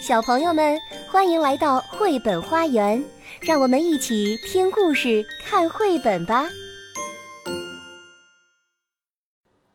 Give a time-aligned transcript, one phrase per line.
[0.00, 0.78] 小朋友们，
[1.10, 3.02] 欢迎来到绘本花园，
[3.40, 6.46] 让我们一起听故事、看绘本吧。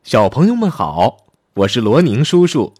[0.02, 2.72] 小朋友们好，我是罗宁叔叔。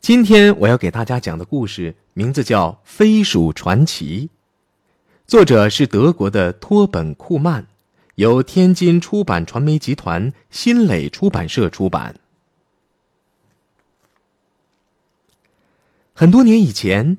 [0.00, 4.30] 今天我要给大家讲的故事名字叫《飞鼠传奇》，
[5.26, 7.66] 作者是德国的托本·库曼，
[8.14, 12.14] 由天津出版传媒集团新蕾出版社出版。
[16.14, 17.16] 很多年以前，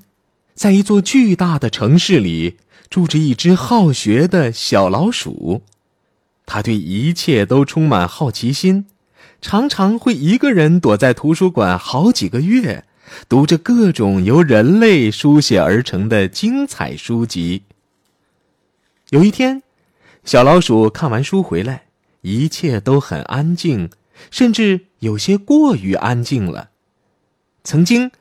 [0.54, 2.58] 在一座巨大的城市里，
[2.92, 5.64] 住着一只好学的小老鼠。
[6.46, 8.86] 它对一切都充满好奇心，
[9.42, 12.86] 常常会一个人躲在图书馆好几个月，
[13.28, 17.64] 读着各种由人类书写而成的精彩书籍。
[19.10, 19.64] 有一天，
[20.24, 21.86] 小老鼠看完书回来，
[22.22, 23.90] 一切都很安静，
[24.30, 26.70] 甚至有些过于安静了。
[27.64, 28.12] 曾经。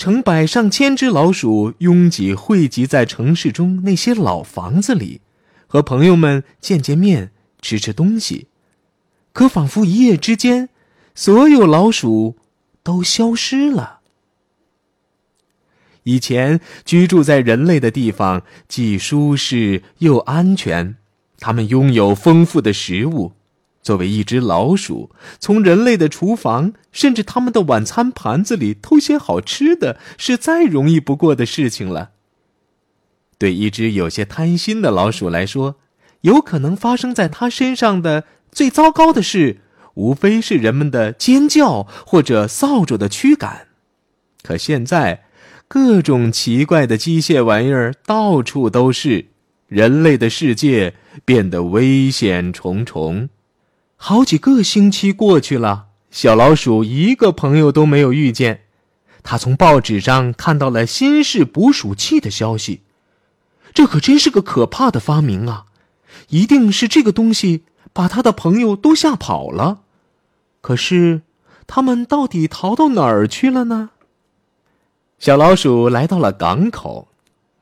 [0.00, 5.20] 成百上千只老鼠拥挤汇集在城市中那些老房子里，
[5.66, 8.46] 和朋友们见见面、吃吃东西。
[9.34, 10.70] 可仿佛一夜之间，
[11.14, 12.38] 所有老鼠
[12.82, 14.00] 都消失了。
[16.04, 20.96] 以前居住在人类的地方既舒适又安全，
[21.38, 23.32] 它们拥有丰富的食物。
[23.82, 32.10] 作为一只老鼠，从人类的厨房，甚至他们的晚餐盘子里偷些好吃的，是再容易不过的事情了。
[33.38, 35.76] 对一只有些贪心的老鼠来说，
[36.20, 39.60] 有可能发生在它身上的最糟糕的事，
[39.94, 43.68] 无非是人们的尖叫或者扫帚的驱赶。
[44.42, 45.24] 可现在，
[45.68, 49.28] 各种奇怪的机械玩意儿到处都是，
[49.68, 53.30] 人类的世界变得危险重重。
[54.02, 58.62] 好几个星期过去了，小老鼠一个朋友都没有遇见。
[59.22, 62.80] 他从报纸上看到了新式捕鼠器的消息，
[63.74, 65.66] 这可真是个可怕的发明啊！
[66.30, 69.82] 一定是这个东西把他的朋友都吓跑了。
[70.62, 71.20] 可是，
[71.66, 73.90] 他们到底逃到哪儿去了呢？
[75.18, 77.08] 小老鼠来到了港口，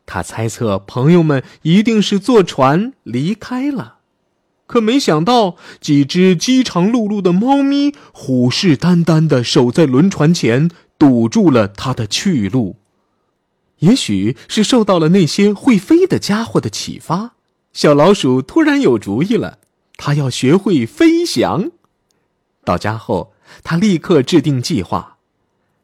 [0.06, 3.97] 他猜测朋友们一定是坐船离开了。
[4.68, 12.76] 可没想到，几只饥肠辘辘的猫咪虎视眈眈的守在轮船前，堵住了它的去路。
[13.78, 17.32] 也许是受到了那些会飞的家伙的启发，
[17.72, 19.58] 小老鼠突然有主意了，
[19.96, 21.70] 它要学会飞翔。
[22.62, 23.32] 到家后，
[23.64, 25.16] 它立刻制定计划。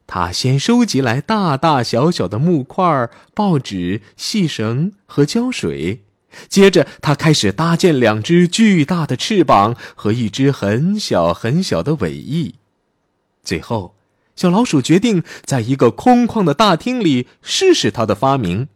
[0.05, 6.04] 它先收集来大大小小的木块、报纸、细绳和胶水。
[6.49, 12.55] 接着，他开始搭建两只巨大的翅膀和一只很小很小的尾翼。
[13.43, 13.95] 最后，
[14.35, 18.67] 小老鼠决定在一个空旷的大厅里试试它的发明。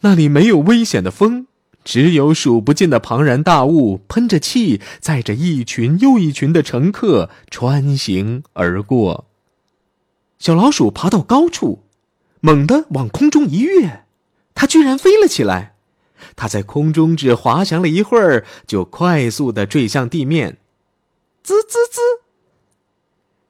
[0.00, 1.46] 那里没有危险的风，
[1.84, 9.26] 只有数不尽的庞然大物喷着气，载着一群又一群的乘客穿行而过。
[10.38, 11.82] 小老鼠爬到高处，
[12.40, 14.04] 猛地往空中一跃，
[14.54, 15.74] 它居然飞了起来。
[16.36, 20.58] 它在空中只滑翔了一会儿，就快速的坠向地面。
[21.42, 22.00] 滋滋滋！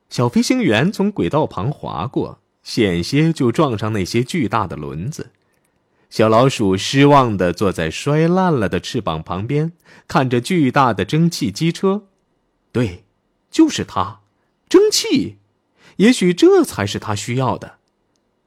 [0.08, 5.30] 小飞行员从轨道旁滑过，险些就撞上那些巨大的轮子。
[6.08, 9.72] 小老鼠失望的坐在摔烂了的翅膀旁边，
[10.06, 12.06] 看着巨大的蒸汽机车。
[12.72, 13.04] 对，
[13.50, 14.20] 就是它，
[14.68, 15.36] 蒸汽。
[15.96, 17.78] 也许这才是它需要的。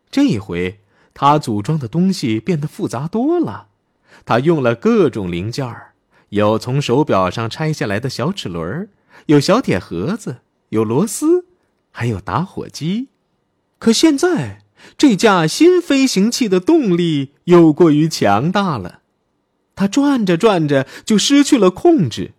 [0.09, 0.80] 这一回，
[1.14, 3.68] 它组装的东西变得复杂多了。
[4.25, 5.94] 他用了各种零件儿，
[6.29, 8.89] 有从手表上拆下来的小齿轮，
[9.25, 10.38] 有小铁盒子，
[10.69, 11.45] 有螺丝，
[11.91, 13.07] 还有打火机。
[13.79, 14.63] 可现在，
[14.97, 19.01] 这架新飞行器的动力又过于强大了，
[19.75, 22.33] 它转着转着就失去了控制，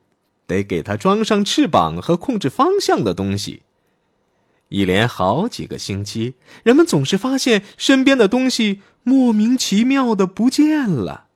[0.46, 3.62] 得给它装上翅膀和控制方向的东西。
[4.68, 11.26] 一连好几个星期，人们总是发现身边的东西莫名其妙的不见了。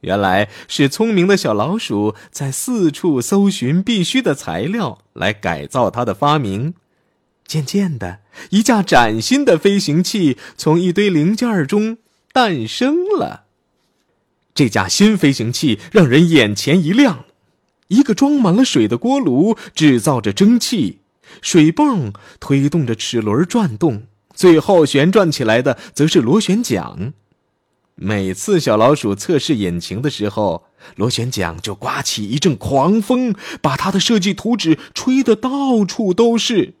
[0.00, 6.74] 原来是聪明的小老鼠在四处搜寻必须的材料来改造它的发明。
[7.46, 11.98] 渐渐的，一架崭新的飞行器从一堆零件中
[12.32, 13.44] 诞生了。
[14.54, 17.24] 这架新飞行器让人眼前一亮：
[17.88, 21.00] 一个装满了水的锅炉制造着蒸汽，
[21.40, 24.02] 水泵推动着齿轮转动，
[24.34, 27.14] 最后旋转起来的则是螺旋桨。
[28.00, 36.74] 每次小老鼠测试引擎的时候，螺旋桨就刮起一阵狂风，把它的设计图纸吹得到处都是。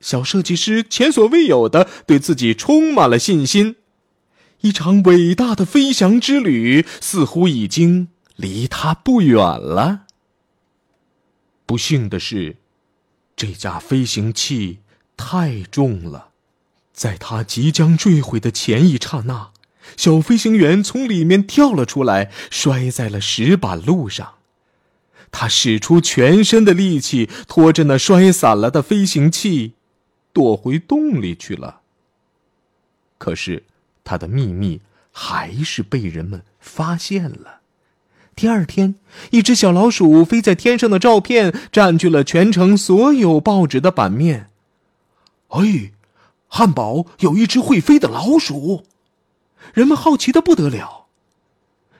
[0.00, 3.76] 小设计师前所未有的对自己充满了信心，
[4.62, 10.06] 一场伟大的飞翔之旅似乎已经离他不远了。
[11.64, 12.56] 不幸的是，
[13.36, 14.78] 这架飞行器
[15.16, 16.30] 太重了，
[16.92, 19.52] 在它即将坠毁的前一刹那，
[19.96, 24.34] 小飞行员从里面跳了出来，摔在了石板路上。
[25.30, 29.74] 他使出全身的力气，拖着那摔散了的飞行器，
[30.32, 31.80] 躲回洞里去了。
[33.18, 33.64] 可是。
[34.02, 34.80] 他的秘密
[35.12, 37.60] 还是被人们发现了。
[38.34, 38.96] 第二天，
[39.30, 44.48] 一只小老鼠飞在天上的照片占据了全城所有报纸的版面。
[45.48, 45.92] 哎，
[46.48, 48.84] 汉堡有一只会飞的老鼠，
[49.74, 51.06] 人们好奇的不得了。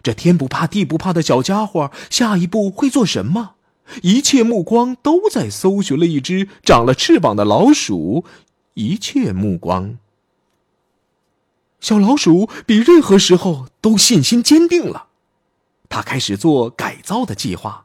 [0.03, 3.55] 这天不怕地不怕的小家伙，下一步会做什么？
[4.03, 8.25] 一切目光都在搜寻了一只长了翅膀的老鼠。
[8.75, 9.99] 一切目光。
[11.81, 15.09] 小老鼠比任何时候都信心坚定了，
[15.89, 17.85] 他开始做改造的计划，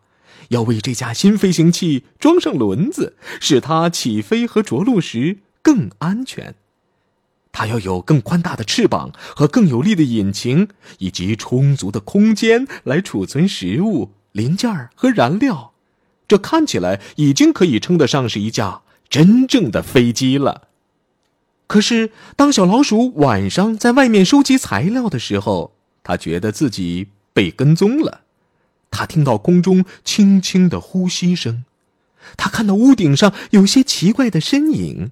[0.50, 6.56] 要为这架新飞行器装上轮子，使它起飞和着陆时更安全。
[7.58, 10.68] 它要有更宽大的翅膀和更有力的引擎，
[10.98, 15.72] 以及充足的空间来储存食物、零件和燃料。
[16.28, 20.68] 这看起来已经可以称得上是一架真正的飞机了。
[21.66, 25.72] 可是，当小老鼠晚上在外面收集材料的时候，
[26.04, 28.24] 它觉得自己被跟踪了。
[28.92, 31.64] 它听到空中轻轻的呼吸声，
[32.36, 35.12] 它看到屋顶上有些奇怪的身影。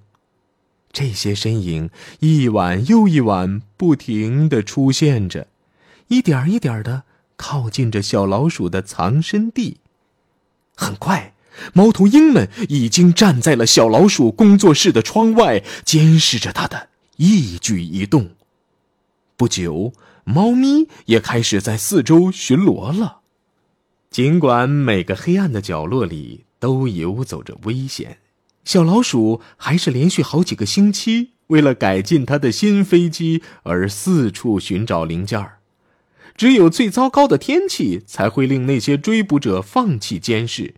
[0.94, 5.48] 这些身影一晚又一晚不停的出现着，
[6.08, 7.02] 一点一点的
[7.36, 9.76] 靠近着小老鼠的藏身地。
[10.74, 11.32] 很快。
[11.72, 18.30] 猫头鹰们已经站在了小老鼠工作室的窗外，监视着它的一举一动。
[19.36, 19.92] 不久，
[20.24, 23.20] 猫咪也开始在四周巡逻了。
[24.10, 28.18] 尽管每个黑暗的角落里都游走着危险，
[28.64, 35.58] 小老鼠还是连续好几个星期为了改进它的新飞机而四处寻找零件儿。
[36.36, 40.74] 只有最糟糕的天气才会令那些追捕者放弃监视。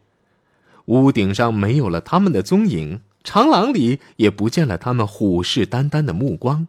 [0.87, 6.69] 屋顶上没有了他们的踪影，长廊里也不见了他们虎视眈眈的目光。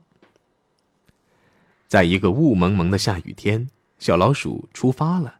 [1.87, 3.69] 在一个雾蒙蒙的下雨天，
[3.99, 5.35] 小老鼠出发了，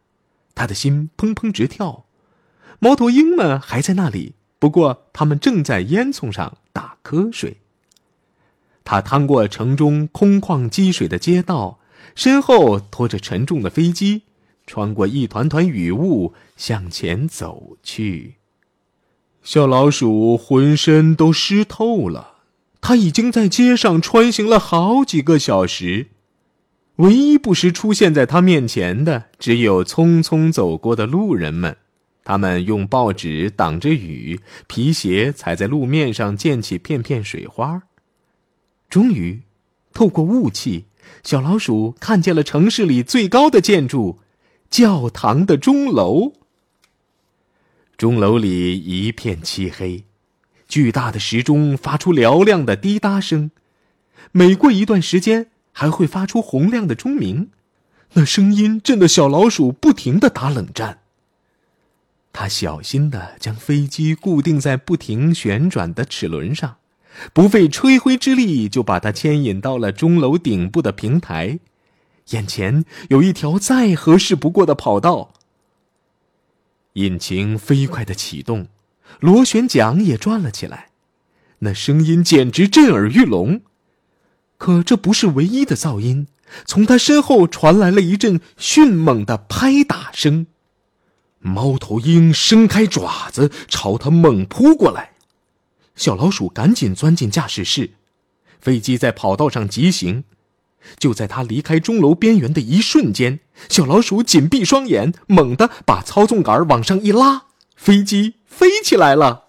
[0.54, 2.04] 他的心砰砰直跳。
[2.78, 7.58] 猫头鹰们还在那里，不过他们正在烟囱上打瞌睡。
[8.84, 11.78] 他趟过城中空旷积水的街道，
[12.14, 14.22] 身后拖着沉重的飞机，
[14.66, 18.36] 穿过一团团雨雾向前走去。
[19.42, 22.38] 小老鼠浑身都湿透了，
[22.80, 26.08] 它已经在街上穿行了好几个小时。
[26.96, 31.76] 唯一不时出现在它面前的，只有匆匆走过的路人们。
[32.28, 37.84] 他们用报纸挡着雨，皮鞋踩在路面上溅起片片水花。
[38.90, 39.44] 终于，
[39.94, 40.84] 透过雾气，
[41.24, 44.18] 小老鼠看见了城市里最高的建筑——
[44.68, 46.34] 教堂的钟楼。
[47.96, 50.04] 钟楼里一片漆黑，
[50.68, 53.50] 巨大的时钟发出嘹亮的滴答声，
[54.32, 57.48] 每过一段时间还会发出洪亮的钟鸣，
[58.12, 60.98] 那声音震得小老鼠不停的打冷战。
[62.40, 66.76] 他小心的将飞机固定在不停旋转的齿轮上，
[67.32, 71.58] 不费吹灰之力就把它牵引到了钟楼顶部的平台，
[72.28, 75.32] 眼前有一条再合适不过的跑道。
[76.92, 78.68] 引擎飞快的启动，
[79.18, 80.90] 螺旋桨也转了起来，
[81.58, 83.62] 那声音简直震耳欲聋。
[84.58, 86.28] 可这不是唯一的噪音，
[86.64, 90.46] 从他身后传来了一阵迅猛的拍打声。
[91.40, 95.12] 猫头鹰伸开爪子朝他猛扑过来，
[95.94, 97.92] 小老鼠赶紧钻进驾驶室，
[98.60, 100.24] 飞机在跑道上疾行。
[100.98, 109.44] 就在他离开钟楼边缘的一瞬间，小老鼠紧闭双眼，猛地把操纵杆往上一拉，飞机飞起来了。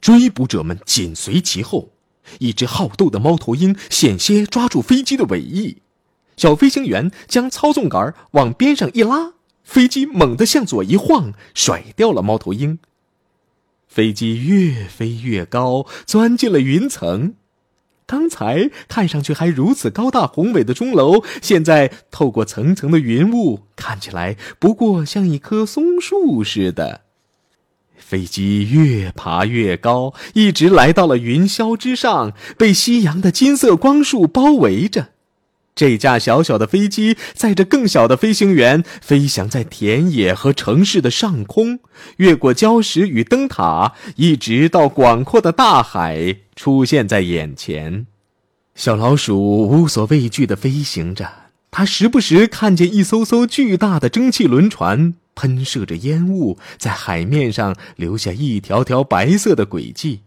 [0.00, 1.90] 追捕者们紧随其后，
[2.38, 5.82] 一只好斗的猫头鹰险些抓住飞机的尾翼。
[6.36, 9.34] 小飞行员将操纵杆往边上一拉，
[9.70, 12.80] 飞机猛地向左一晃，甩掉了猫头鹰。
[13.86, 17.34] 飞机越飞越高，钻进了云层。
[18.04, 27.02] 刚才看上去还如此高大宏伟的钟楼，现在透过层层的云雾，看起来不过像一棵松树似的。
[27.96, 35.10] 飞机越爬越高，一直来到了云霄之上，被夕阳的金色光束包围着。
[35.74, 41.78] 这架小小的飞机载着更小的飞行员，飞翔在田野和城市的上空，
[42.18, 48.06] 越过礁石与灯塔，一直到广阔的大海出现在眼前。
[48.74, 51.30] 小老鼠无所畏惧地飞行着，
[51.70, 60.20] 它时不时看见一艘艘巨大的蒸汽轮船，喷射着烟雾，在海面上留下一条条白色的轨迹。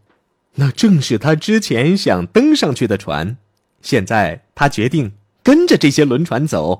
[0.55, 3.37] 那正是它之前想登上去的船。
[3.81, 5.11] 现在，它决定。
[5.43, 6.79] 跟着这些轮船走。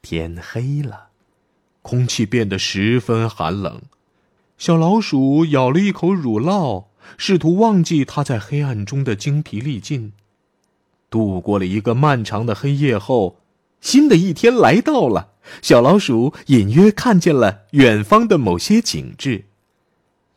[0.00, 1.08] 天黑了，
[1.82, 3.82] 空气变得十分寒冷。
[4.56, 6.84] 小老鼠咬了一口乳酪，
[7.18, 10.12] 试图忘记它在黑暗中的精疲力尽。
[11.10, 13.40] 度过了一个漫长的黑夜后，
[13.80, 15.32] 新的一天来到了。
[15.60, 19.44] 小老鼠隐约看见了远方的某些景致，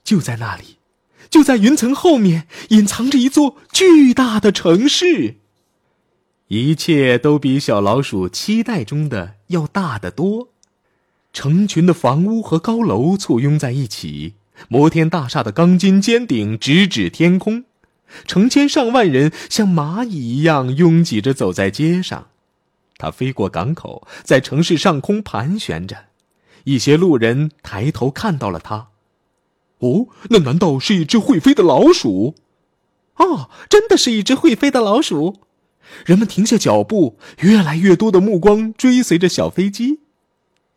[0.03, 0.79] 就在那里，
[1.29, 5.37] 就在云层后面，隐藏着一座巨大的城市。
[6.47, 10.47] 一切都比小老鼠期待中的要大得多，
[11.33, 14.35] 成群的房屋和高楼簇拥在一起，
[14.69, 17.65] 摩天大厦的钢筋尖顶直指天空，
[18.25, 22.27] 成千上万人像蚂蚁一样拥挤着走在街上。
[22.97, 26.05] 它飞过港口，在城市上空盘旋着，
[26.63, 28.87] 一些路人抬头看到了它。
[29.79, 32.35] 哦，那难道是一只会飞的老鼠？
[33.17, 35.41] 哦，真的是一只会飞的老鼠。
[36.05, 39.99] 人们停下脚步，越来越多的目光追随着小飞机。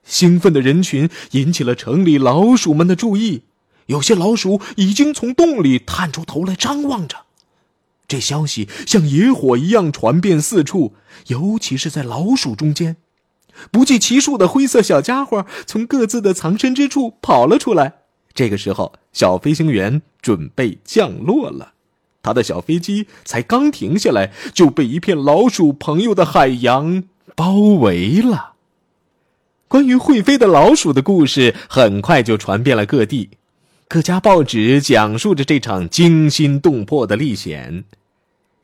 [0.05, 3.43] 兴奋的人群引起了城里老鼠们的注意，
[3.87, 7.19] 有些老鼠已经从洞里探出头来张望着。
[8.09, 10.95] 这消息像野火一样传遍四处，
[11.29, 12.97] 尤其是在老鼠中间。
[13.71, 17.95] 不计其数的灰色小家伙从各自的藏身之处跑了出来。
[18.33, 21.75] 这个时候，小飞行员准备降落了。
[22.23, 28.55] 他的小飞机才刚停下来，就被一片老鼠朋友的海洋包围了。
[29.69, 33.31] 关于会飞的老鼠的故事很快就传遍了各地，
[33.89, 37.85] 各家报纸讲述着这场惊心动魄的历险。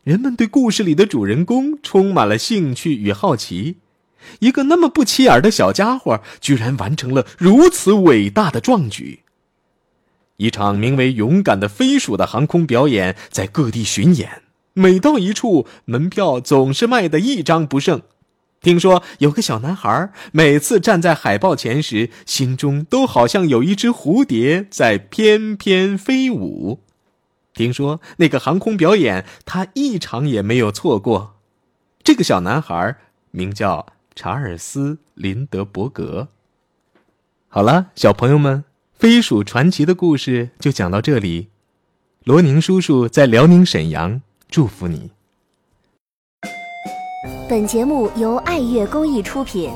[0.03, 3.77] 人们对故事里的主人公充满了兴趣与好奇。
[4.41, 9.21] 一个那么不起眼的小家伙，居然完成了如此伟大的壮举。
[10.37, 14.43] 一场名为“勇敢的飞鼠”的航空表演在各地巡演，
[14.75, 18.03] 每到一处，门票总是卖得一张不剩。
[18.61, 26.81] 听说有个小男孩，每次站在海报前时，心中都好像有一只蝴蝶在翩翩飞舞。
[27.55, 31.37] 听说那个航空表演，他一场也没有错过。
[32.03, 32.97] 这个小男孩
[33.31, 36.29] 名叫查尔斯·林德伯格。
[37.49, 38.65] 好了，小朋友们。
[38.99, 41.49] 飞鼠传奇的故事就讲到这里，
[42.25, 45.11] 罗宁叔叔在辽宁沈阳祝福你。
[47.47, 49.71] 本节目由爱乐公益出品。